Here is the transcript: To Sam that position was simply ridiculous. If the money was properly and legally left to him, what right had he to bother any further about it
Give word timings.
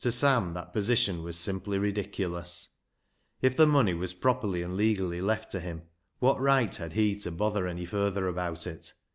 To 0.00 0.12
Sam 0.12 0.52
that 0.52 0.74
position 0.74 1.22
was 1.22 1.38
simply 1.38 1.78
ridiculous. 1.78 2.74
If 3.40 3.56
the 3.56 3.66
money 3.66 3.94
was 3.94 4.12
properly 4.12 4.60
and 4.62 4.76
legally 4.76 5.22
left 5.22 5.50
to 5.52 5.60
him, 5.60 5.84
what 6.18 6.38
right 6.38 6.74
had 6.76 6.92
he 6.92 7.18
to 7.20 7.30
bother 7.30 7.66
any 7.66 7.86
further 7.86 8.26
about 8.26 8.66
it 8.66 8.92